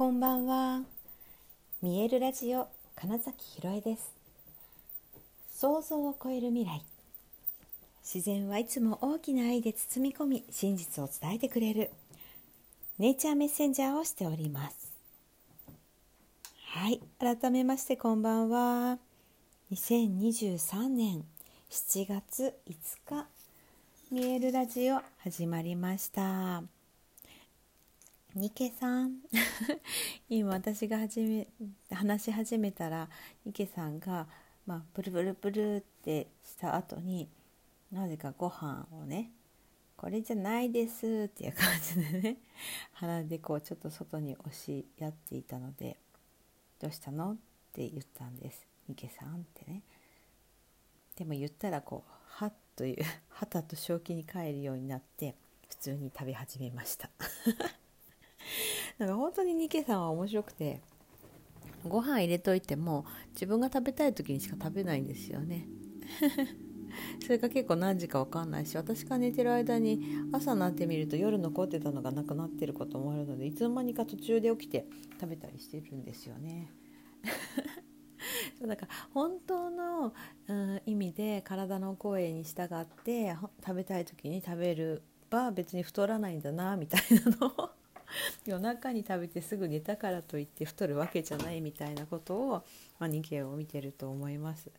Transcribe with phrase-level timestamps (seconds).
[0.00, 0.80] こんばんは。
[1.82, 4.10] 見えるラジオ金崎ひろえです。
[5.52, 6.82] 想像を超える未来。
[8.02, 11.90] 自然はいつも大きな愛で包み込み、真実を伝えてくれる
[12.98, 14.90] ネイチャーメッセンジャーをしております。
[16.64, 18.96] はい、改めましてこんばんは。
[19.70, 21.26] 2023年
[21.68, 22.74] 7月5
[23.04, 23.26] 日、
[24.10, 26.79] 見えるラジオ始まりました。
[28.34, 29.18] ニケさん
[30.30, 31.48] 今私が始め
[31.90, 33.08] 話し始めたら
[33.44, 34.28] ニケさんが、
[34.66, 37.28] まあ、ブルブルブルってした後に
[37.90, 39.32] なぜかご飯をね
[39.96, 42.36] 「これじゃないです」っていう感じでね
[42.92, 45.98] 鼻でこうちょっと外に押しやっていたので
[46.78, 47.36] 「どうしたの?」っ
[47.72, 49.82] て言ったんですニケさんってね。
[51.16, 55.34] でも言ったらこう「はっ」という「はた」と正気に帰るようになって
[55.68, 57.10] 普通に食べ始めました。
[59.00, 60.82] なんか本当にニケさんは面白くて
[61.88, 65.66] ご飯入れといても自分が食べたい時にしか食べないんですよね。
[67.22, 74.86] それが結構何時か分かんないし私が寝てる間に朝になってみると夜残ってたのがなくなってることもあるのでいつの間にか途中で起きて
[75.20, 76.70] 食べたりしてるんですよね。
[78.58, 80.12] そ うなんか本当の、
[80.48, 87.79] うん、意味で体の声に従って食べたい時に食べるば別に太らないんだなみたいなのを
[88.46, 92.48] 夜中に食べてすぐ寝たからといって太るわけじゃないみたいなことを、
[92.98, 94.70] まあ、人間を見てると思います。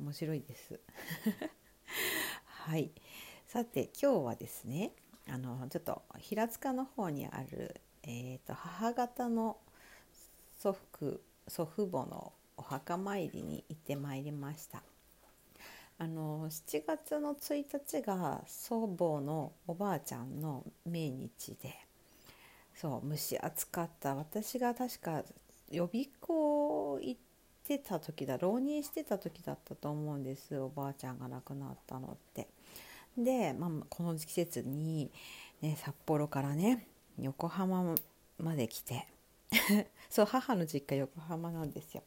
[0.00, 0.80] 面白いです。
[2.46, 2.90] はい。
[3.46, 4.92] さて今日はですね
[5.28, 9.56] あのちょっと平塚の方にある、えーと、母方の
[10.58, 14.82] 祖父祖父母のお墓参りに行ってまいりました。
[15.98, 21.85] あの7月の1日が祖母のおばあちゃんの命日で
[22.80, 25.22] そう蒸し暑かった私が確か
[25.70, 27.20] 予備校行っ
[27.66, 32.48] てた時だ浪人してた時だったと思うんですおばあちゃんが亡くなったのって。
[33.16, 35.10] で、まあ、この季節に、
[35.62, 36.86] ね、札幌からね
[37.18, 37.94] 横浜
[38.38, 39.08] まで来て
[40.10, 42.02] そう母の実家横浜なんですよ。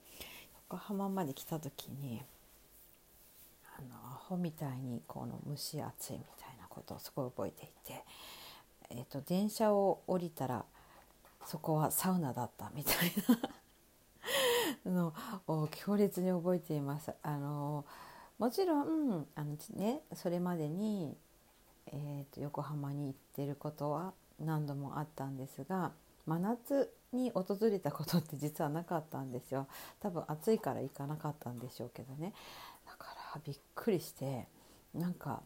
[0.69, 2.21] 横浜まで来た時に
[3.75, 3.97] あのア
[4.27, 8.05] ホみたいにこの蒸し暑いみたいなことをすごい覚えていて。
[8.89, 10.65] えーと、電車を降りたら
[11.45, 13.13] そこはサウナだったみたい
[14.85, 15.13] な の
[15.47, 17.13] を強烈に覚えています。
[17.23, 17.85] あの
[18.37, 21.17] もちろんあの、ね、それまでに、
[21.87, 25.91] えーと、横浜に行ってることは何度もあったんですが
[26.25, 29.67] 真夏に訪れたことって実はなかったんですよ。
[29.99, 32.33] 多分暑いから行かなかったんでしょうけどね。
[32.85, 34.47] だからびっくりして
[34.93, 35.41] なんか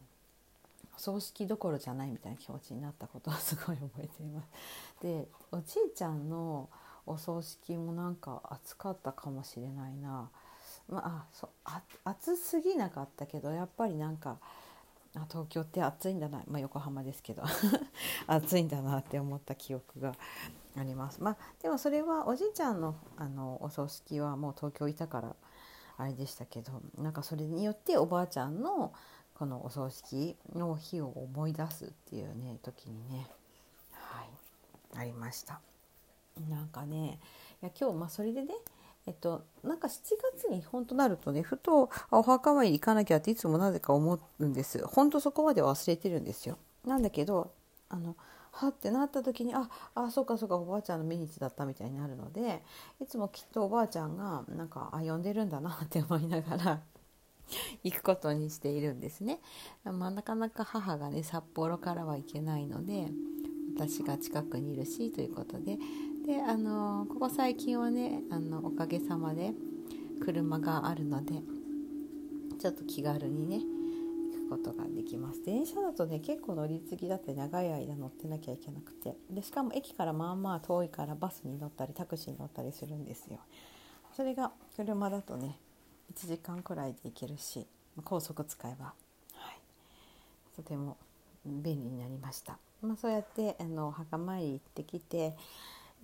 [0.96, 4.48] お葬式どころじゃないみたいな気持ちになったことはすごい覚えています。
[5.02, 6.68] でおじいちゃんの
[7.06, 10.30] お葬式もなんか暑かったかもしれないな。
[10.88, 14.38] まあそあ暑すぎなかったけどやっぱりなんか
[15.16, 17.42] あ東京って暑いんだな、まあ、横浜ですけど
[18.26, 20.14] 暑いんだなって思った記憶が
[20.76, 21.22] あります。
[21.22, 25.36] まあ、でもそれはおじいちゃんのあのお葬式はもう東京いたから
[25.96, 28.92] あれでしたけどなんかそれによっておばあちゃんの
[29.34, 33.26] このお葬式の日を思い出すっていうね時にね
[33.92, 34.28] はい
[34.96, 35.60] ありました。
[36.50, 37.18] なんかね
[37.62, 38.54] いや今日まあそれでね
[39.06, 40.00] えっとなんか7
[40.42, 44.84] 月に本当なるとねふとお墓参り行かなきゃっていつもなぜか思うんです。
[44.86, 46.58] 本当そこまで忘れてるんですよ。
[46.84, 47.52] なんだけど
[47.88, 48.16] あの
[48.52, 52.62] はってなった時にああそうかそうかおばあちゃんの命日だったみたいになるので
[53.00, 56.80] いつもきっとおばあちゃんがなんかあ呼んでるんだなって思いながら
[57.82, 59.40] 行くことにしているんですね、
[59.84, 63.08] まあ、なかなか母がね札幌からは行けないので
[63.76, 65.78] 私が近くにいるしということで。
[66.26, 69.52] であのここ最近はねあのおかげさまで
[70.24, 71.42] 車があるので
[72.58, 75.44] ちょっと気軽にね行くことができます。
[75.44, 79.18] 電車だとね結構乗り継ぎだって長い間乗ってなきゃいけなくて。
[79.28, 83.40] でしかも駅からまあまあ遠いからバスに乗ったりタクシーに乗ったりするんですよ。
[84.16, 85.58] それが車だとね
[86.12, 87.66] 1時間くらいで行けるし
[88.04, 89.56] 高速使えば、はい、
[90.56, 90.96] とても
[91.44, 95.34] 便利になりました、まあ、そうやってあの墓参り行ってきて、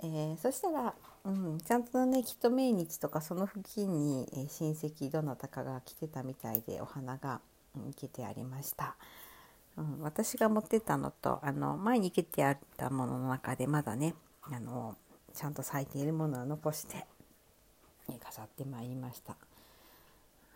[0.02, 0.94] えー、そしたら、
[1.24, 7.40] うん、ちゃんとねきっと命日とかその付近に、えー、親戚どなたかが来てたみたいでお花が
[7.74, 8.96] 生けてありました、
[9.76, 14.96] うん、私が持ってたのとあの前に生けてあったものの中でまだねあの
[15.34, 17.06] ちゃんと咲いているものは残して
[18.24, 19.36] 飾ってまいりました。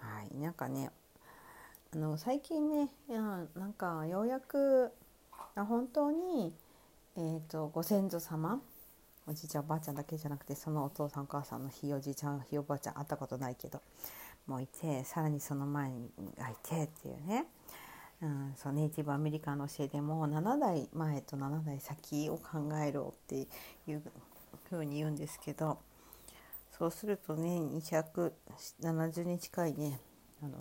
[0.04, 0.90] はい、なんかね
[1.94, 3.20] あの最近ねいや
[3.56, 4.92] なんかようやく
[5.54, 6.52] 本当に、
[7.16, 8.60] えーと、ご先祖様
[9.26, 13.80] おじいちゃんおばあちゃんだけじゃなくてそのお父さんお母さんのひいおじいちゃんひいおばあちゃん会ったことないけど
[14.46, 15.92] もういてさらにその前
[16.36, 17.46] がいてっていうね、
[18.20, 23.46] うん、そうネイティブアメリカの教えでも7代前と7代先を考えろって
[23.86, 24.02] いう
[24.68, 25.78] ふうに言うんですけど
[26.76, 30.00] そうするとね270日近いね
[30.42, 30.58] あの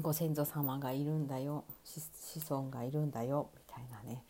[0.00, 4.24] ご先祖様がいるんだよ子孫がいるんだよみたいなね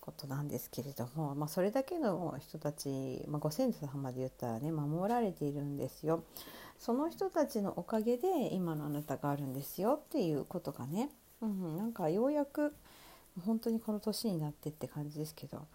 [0.00, 6.24] ことなんですけれども、まあ、それだけの人たち、まあ、ご先祖様で言ったらね守られているんですよ。
[6.78, 11.10] その人たちのおかげで今のあなたがあるんですよっていうことがね、
[11.40, 12.74] うん、なんかようやく
[13.46, 15.68] 本当にこの年になってって感じですけど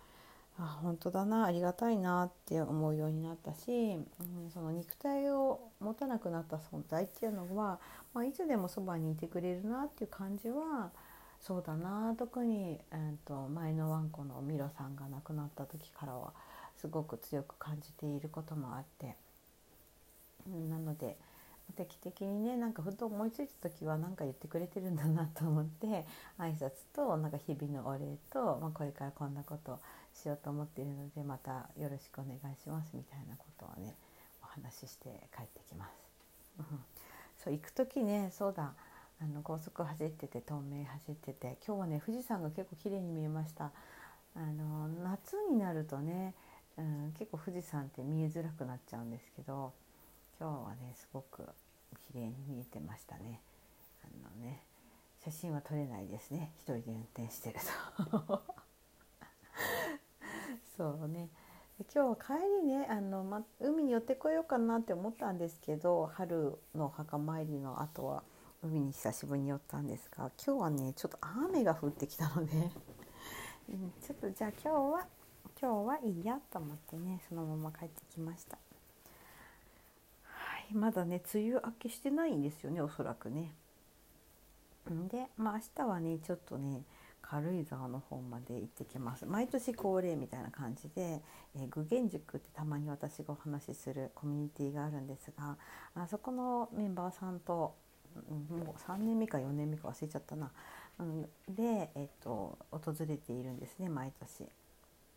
[0.60, 7.80] あ本当だなありがたいなって思うようになったし、うん、その肉体を持たなくなった存在っていうのは、
[8.14, 10.90] まあ、いつでもそばにいてくれるなっていう感じは
[11.40, 16.34] そうだな特に、えーと、前のワンコのミロさんが亡くなった時からは
[16.76, 19.16] すごく強く感じていることもあって、
[20.48, 21.18] うん、なので
[21.76, 26.06] 定期的にねなんかふと思いついた時は何か言ってくれてるんだなと思って
[26.40, 29.80] 挨拶となんか日々のお礼と、まあ、これからこんなこと
[30.18, 33.96] しようと思っているのでまたよろしくお願いしますみたいなことをね
[34.42, 35.92] お話しして帰ってきます。
[37.44, 38.74] そう行く時ねそうだ。
[39.20, 43.72] あの高速走ってて東名走ってて今日はね富士山が結構綺麗に見えました。
[44.36, 46.36] あの夏になるとね、
[46.78, 49.74] うん、結構富士山って見えづらくなっちゃうんですけど
[50.40, 51.44] 今日はねすごく
[52.12, 53.42] 綺麗に見えてましたね。
[54.04, 54.08] あ
[54.40, 54.62] のね
[55.24, 56.52] 写真は撮れないですね。
[56.58, 57.56] 一人で運転してる
[58.28, 58.67] と。
[60.78, 61.30] そうね
[61.94, 62.34] 今日は帰
[62.64, 68.24] りねあの、ま、海に寄ってこようかなって思ったんですけど春の墓参りの後は
[68.64, 72.52] 海に久しぶりに寄ったんですが今日はねちょっと雨が降ってきたので、
[74.02, 75.08] ちょっとじゃあ今日は
[75.62, 78.58] 今日はいいやと思ってねそのまま帰ってきました。
[80.24, 83.54] はい、まだね梅雨明けしてないんですよねおそらくね。
[85.10, 86.84] でまあ明日はねちょっとね
[87.30, 91.22] 軽井沢の方まで行ってきます毎年恒例みたいな感じで、
[91.56, 95.58] えー、具現塾ってたまに私がお話しするコミュニティがあるんですが
[95.96, 97.76] あそこのメンバーさんと
[98.40, 100.52] もう3年目か4年目か忘れちゃったな、
[101.00, 104.50] うん、で、えーと、訪れているんですね毎年。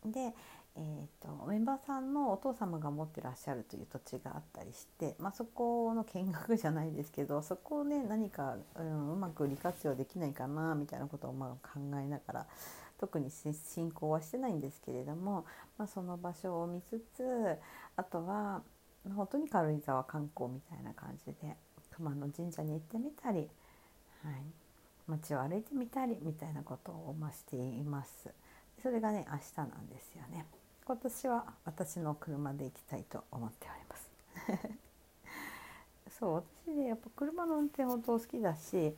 [0.05, 0.33] で、
[0.75, 12.47] えーと、メンバーさんのお父様が持ってらっしゃるという土地があったりして、まあ、そこの見学じゃないですけどそこをね何か、うん、うまく利活用できないかなみたいなことをまあ考えながら
[12.99, 15.45] 特に進行はしてないんですけれども、
[15.77, 17.23] まあ、その場所を見つつ
[17.97, 18.61] あとは
[19.15, 21.57] 本当に軽井沢観光みたいな感じで
[21.95, 23.49] 熊野神社に行ってみたり、
[24.23, 24.43] はい、
[25.07, 28.29] 街を歩いてみたりみたいなことをましています。
[28.81, 30.45] それがね明日なんですよね。
[30.91, 34.09] 今年は私の車で行きたいと思っております。
[36.19, 38.93] そう私ねやっぱ車の運転本当好きだし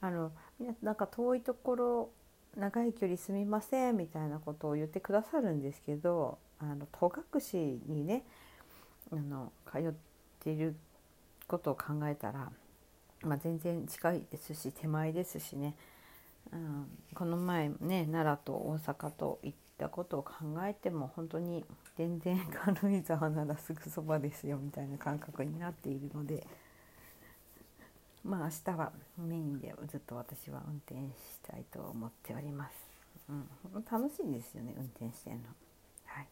[0.00, 0.32] あの
[0.80, 2.10] なんか遠いところ
[2.56, 8.24] 長い距離すみませんみたいなことを言ってくださるんですけどあの戸隠にね
[9.12, 9.92] あの通っ
[10.40, 10.74] ている
[11.46, 12.50] ことを考えたら、
[13.20, 15.76] まあ、全然近いですし手前ですしね、
[16.50, 20.32] うん、この前ね奈良と大阪と行ったことを考
[20.64, 21.64] えても本当に
[21.96, 26.46] 全然軽井沢ならすぐそばですよみたいな感覚になっているので。
[28.26, 32.72] まあ明日はメインでずっと私は運転したいと思っております。
[33.28, 35.42] うん、楽しいですよね運転してるの。
[36.06, 36.26] はい。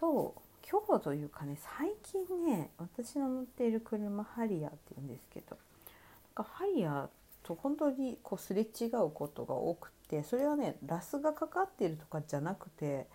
[0.00, 5.56] 今日今日というかね最近ね私の乗っている車ハリアーっていうんですけど
[6.36, 7.08] なんかハリアー
[7.42, 13.06] と本当にこうすれ違うことが多くてそれはねラスがかかっているとかじゃなくて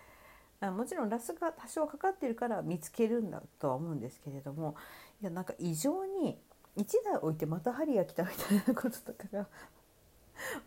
[0.60, 4.74] もちろんラスが多少かかってるから見つけるんだとは思うんですけれども
[5.22, 6.36] いやなんか異常に
[6.76, 9.46] 1台置いてまた針が来たみたいなこととかが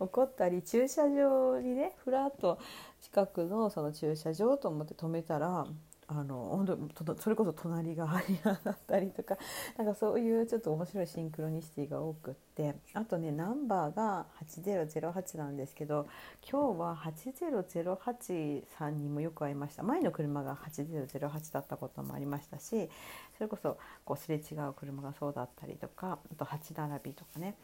[0.00, 2.58] 起こったり駐車場にねふらっと
[3.02, 5.66] 近くのその駐車場と思って止めたら
[6.08, 6.34] あの
[6.66, 9.36] 本当それこそ隣がハリアだったりとか
[9.78, 16.06] なんかそういうちょっと面白いシンクロニシティが多くってあとねナンバーが8008なんですけど
[16.48, 22.90] 今日は8008さんにもよく会いました前の車が8008だったこともありましたし
[23.38, 27.56] それこそこうすれ違う車がそうだったりとかあと8並びとかね、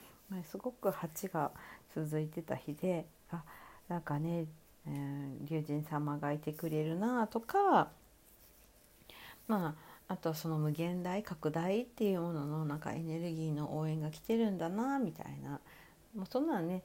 [0.50, 1.50] すごく8が
[1.94, 3.42] 続いてた日であ
[3.88, 4.46] なんかね、
[4.86, 7.88] えー、龍神様がいてくれるなとか
[9.48, 9.74] ま
[10.08, 15.60] ああとその無限大拡大っていうもののなんかエネルギーの応援が来てるんだなみたいな。
[16.16, 16.82] もうそんなんね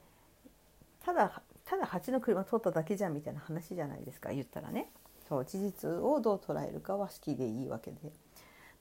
[1.04, 4.90] ただただ蜂の車通っただけじゃんみたいな話じゃないですか言ったらね。
[5.28, 8.12] そう事実をどう捉えるかは好きでいいわけで。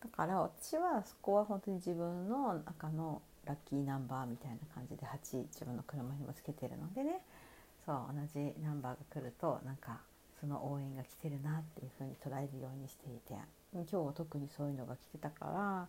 [0.02, 7.22] だから私はそこは本当に自分の中のラッキーナンバーみたいな感じで8自分の車にもつけてるのでね。
[7.86, 10.02] そう同じナンバーが来るとなんか
[10.40, 13.36] その応援が来てるなっていう風に捉えるようにしていて。
[13.74, 15.88] 今日は特にそういうのが来てたから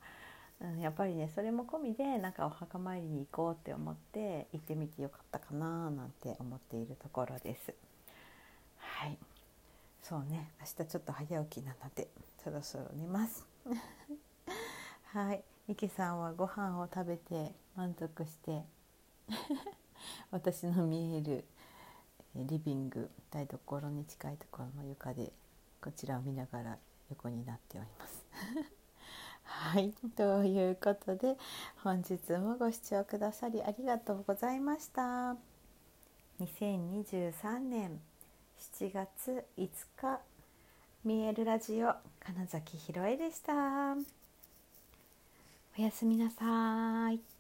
[0.61, 7.75] うん、やっぱりねそれも込みでなんかお墓参りに行こうって思って行ってみてよかったかななんて思っているところです。
[8.79, 9.19] はい。
[10.03, 10.51] そうね。
[10.61, 12.09] 明日ちょっと早起きなので
[12.43, 13.47] そろそろ寝ます。
[15.13, 15.43] はい。
[15.67, 18.65] ミキさんはご飯を食べて満足して
[20.31, 21.45] 私の見える
[22.37, 25.33] リビング台所に近いところの床で
[25.81, 26.79] こちらを見ながら
[27.11, 28.25] 横になっております。
[29.45, 29.93] はい。
[30.17, 31.37] ということで
[31.83, 35.37] 本日もご視聴くださりありがとうございました。
[36.41, 38.01] 2023年
[38.59, 40.21] 7月5日
[41.05, 43.53] 見えるラジオ金崎ひろえでした。
[45.77, 47.34] おやすみなさい。